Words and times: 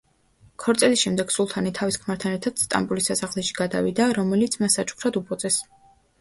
ქორწილის 0.61 1.01
შემდეგ 1.01 1.33
სულთანი 1.35 1.73
თავის 1.79 1.99
ქმართან 2.05 2.37
ერთად 2.37 2.63
სტამბოლის 2.63 3.11
სასახლეში 3.11 3.55
გადავიდა, 3.61 4.09
რომელიც 4.21 4.59
მათ 4.65 4.75
საჩუქრად 4.79 5.21
უბოძეს. 5.23 5.63